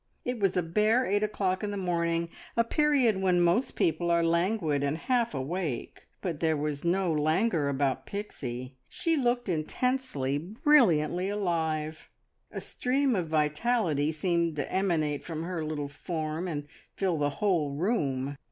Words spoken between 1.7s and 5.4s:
morning, a period when most people are languid and half